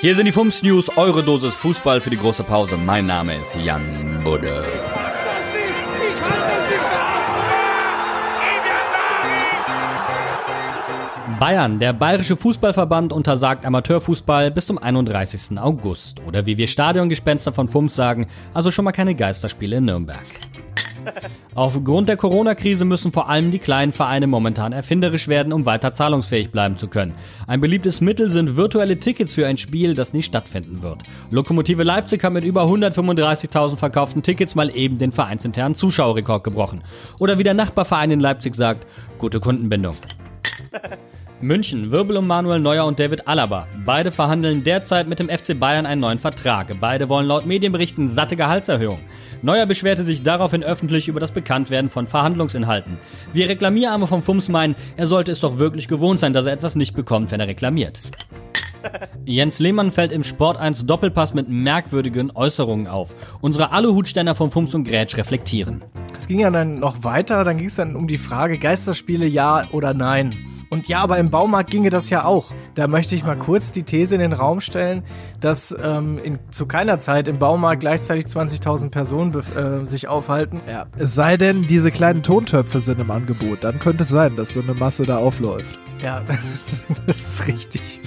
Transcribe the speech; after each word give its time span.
Hier 0.00 0.14
sind 0.14 0.26
die 0.26 0.32
Fums 0.32 0.62
News, 0.62 0.96
eure 0.96 1.24
Dosis 1.24 1.54
Fußball 1.54 2.00
für 2.00 2.10
die 2.10 2.16
große 2.16 2.44
Pause. 2.44 2.76
Mein 2.76 3.06
Name 3.06 3.34
ist 3.34 3.56
Jan 3.56 4.20
Budde. 4.22 4.64
Bayern, 11.40 11.80
der 11.80 11.94
Bayerische 11.94 12.36
Fußballverband 12.36 13.12
untersagt 13.12 13.66
Amateurfußball 13.66 14.52
bis 14.52 14.66
zum 14.66 14.78
31. 14.78 15.58
August. 15.58 16.20
Oder 16.28 16.46
wie 16.46 16.56
wir 16.56 16.68
Stadiongespenster 16.68 17.52
von 17.52 17.66
Fums 17.66 17.96
sagen, 17.96 18.28
also 18.54 18.70
schon 18.70 18.84
mal 18.84 18.92
keine 18.92 19.16
Geisterspiele 19.16 19.78
in 19.78 19.86
Nürnberg. 19.86 20.22
Aufgrund 21.54 22.08
der 22.08 22.16
Corona-Krise 22.16 22.84
müssen 22.84 23.12
vor 23.12 23.28
allem 23.28 23.50
die 23.50 23.58
kleinen 23.58 23.92
Vereine 23.92 24.26
momentan 24.26 24.72
erfinderisch 24.72 25.28
werden, 25.28 25.52
um 25.52 25.66
weiter 25.66 25.92
zahlungsfähig 25.92 26.50
bleiben 26.50 26.76
zu 26.76 26.88
können. 26.88 27.14
Ein 27.46 27.60
beliebtes 27.60 28.00
Mittel 28.00 28.30
sind 28.30 28.56
virtuelle 28.56 28.98
Tickets 28.98 29.34
für 29.34 29.46
ein 29.46 29.56
Spiel, 29.56 29.94
das 29.94 30.12
nie 30.12 30.22
stattfinden 30.22 30.82
wird. 30.82 31.02
Lokomotive 31.30 31.82
Leipzig 31.82 32.22
hat 32.22 32.32
mit 32.32 32.44
über 32.44 32.64
135.000 32.64 33.76
verkauften 33.76 34.22
Tickets 34.22 34.54
mal 34.54 34.74
eben 34.74 34.98
den 34.98 35.12
vereinsinternen 35.12 35.74
Zuschauerrekord 35.74 36.44
gebrochen. 36.44 36.82
Oder 37.18 37.38
wie 37.38 37.44
der 37.44 37.54
Nachbarverein 37.54 38.10
in 38.10 38.20
Leipzig 38.20 38.54
sagt, 38.54 38.86
gute 39.18 39.40
Kundenbindung. 39.40 39.94
München, 41.40 41.92
Wirbel 41.92 42.16
um 42.16 42.26
Manuel 42.26 42.58
Neuer 42.58 42.84
und 42.84 42.98
David 42.98 43.28
Alaba. 43.28 43.68
Beide 43.84 44.10
verhandeln 44.10 44.64
derzeit 44.64 45.06
mit 45.06 45.20
dem 45.20 45.28
FC 45.28 45.58
Bayern 45.58 45.86
einen 45.86 46.00
neuen 46.00 46.18
Vertrag. 46.18 46.74
Beide 46.80 47.08
wollen 47.08 47.26
laut 47.26 47.46
Medienberichten 47.46 48.08
satte 48.08 48.34
Gehaltserhöhung. 48.34 48.98
Neuer 49.42 49.66
beschwerte 49.66 50.02
sich 50.02 50.22
daraufhin 50.22 50.64
öffentlich 50.64 51.06
über 51.06 51.20
das 51.20 51.30
Bekanntwerden 51.30 51.90
von 51.90 52.08
Verhandlungsinhalten. 52.08 52.98
Wir 53.32 53.48
Reklamierarme 53.48 54.08
vom 54.08 54.22
Fums 54.22 54.48
meinen, 54.48 54.74
er 54.96 55.06
sollte 55.06 55.30
es 55.30 55.40
doch 55.40 55.58
wirklich 55.58 55.86
gewohnt 55.86 56.18
sein, 56.18 56.32
dass 56.32 56.46
er 56.46 56.52
etwas 56.52 56.74
nicht 56.74 56.94
bekommt, 56.94 57.30
wenn 57.30 57.40
er 57.40 57.46
reklamiert. 57.46 58.00
Jens 59.24 59.58
Lehmann 59.58 59.92
fällt 59.92 60.12
im 60.12 60.24
Sport 60.24 60.56
1 60.56 60.86
Doppelpass 60.86 61.34
mit 61.34 61.48
merkwürdigen 61.48 62.32
Äußerungen 62.34 62.88
auf. 62.88 63.14
Unsere 63.40 63.70
Aluhutständer 63.72 64.34
vom 64.34 64.50
Fums 64.50 64.74
und 64.74 64.84
Grätsch 64.84 65.16
reflektieren. 65.16 65.84
Es 66.16 66.26
ging 66.26 66.40
ja 66.40 66.50
dann 66.50 66.80
noch 66.80 67.04
weiter, 67.04 67.44
dann 67.44 67.58
ging 67.58 67.66
es 67.66 67.76
dann 67.76 67.94
um 67.94 68.08
die 68.08 68.18
Frage 68.18 68.58
Geisterspiele 68.58 69.26
ja 69.26 69.64
oder 69.72 69.94
nein. 69.94 70.34
Und 70.70 70.88
ja, 70.88 71.00
aber 71.00 71.18
im 71.18 71.30
Baumarkt 71.30 71.70
ginge 71.70 71.90
das 71.90 72.10
ja 72.10 72.24
auch. 72.24 72.52
Da 72.74 72.88
möchte 72.88 73.14
ich 73.14 73.24
mal 73.24 73.36
kurz 73.36 73.72
die 73.72 73.82
These 73.82 74.14
in 74.14 74.20
den 74.20 74.32
Raum 74.32 74.60
stellen, 74.60 75.02
dass 75.40 75.76
ähm, 75.82 76.18
in, 76.22 76.38
zu 76.50 76.66
keiner 76.66 76.98
Zeit 76.98 77.28
im 77.28 77.38
Baumarkt 77.38 77.80
gleichzeitig 77.80 78.24
20.000 78.26 78.90
Personen 78.90 79.34
äh, 79.34 79.86
sich 79.86 80.08
aufhalten. 80.08 80.60
Ja, 80.70 80.86
es 80.98 81.14
sei 81.14 81.36
denn, 81.36 81.66
diese 81.66 81.90
kleinen 81.90 82.22
Tontöpfe 82.22 82.80
sind 82.80 83.00
im 83.00 83.10
Angebot. 83.10 83.64
Dann 83.64 83.78
könnte 83.78 84.02
es 84.02 84.10
sein, 84.10 84.36
dass 84.36 84.54
so 84.54 84.60
eine 84.60 84.74
Masse 84.74 85.06
da 85.06 85.18
aufläuft. 85.18 85.78
Ja, 86.02 86.22
das 87.06 87.20
ist 87.20 87.48
richtig. 87.48 88.00